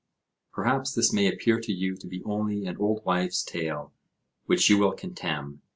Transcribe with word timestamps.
Perhaps 0.51 0.95
this 0.95 1.13
may 1.13 1.27
appear 1.31 1.59
to 1.59 1.71
you 1.71 1.95
to 1.95 2.07
be 2.07 2.23
only 2.23 2.65
an 2.65 2.75
old 2.77 3.05
wife's 3.05 3.43
tale, 3.43 3.93
which 4.47 4.67
you 4.67 4.79
will 4.79 4.93
contemn. 4.93 5.61